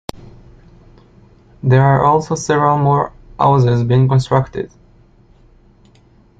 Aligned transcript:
There 1.61 1.83
are 1.83 2.03
also 2.03 2.33
several 2.33 2.79
more 2.79 3.13
houses 3.37 3.83
being 3.83 4.07
constructed. 4.07 4.71